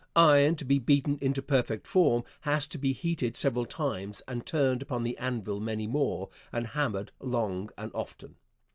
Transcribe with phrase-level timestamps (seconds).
[0.15, 4.81] Iron to be beaten into perfect form has to be heated several times and turned
[4.81, 8.37] upon the anvil many more, and hammered long and often.